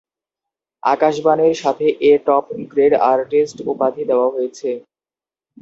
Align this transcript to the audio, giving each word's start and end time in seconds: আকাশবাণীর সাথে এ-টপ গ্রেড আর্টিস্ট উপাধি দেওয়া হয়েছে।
আকাশবাণীর 0.83 1.55
সাথে 1.55 1.85
এ-টপ 2.09 2.43
গ্রেড 2.71 2.93
আর্টিস্ট 3.11 3.57
উপাধি 3.71 4.03
দেওয়া 4.09 4.27
হয়েছে। 4.29 4.69